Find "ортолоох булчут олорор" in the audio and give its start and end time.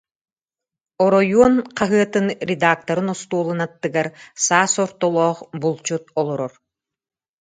4.83-6.53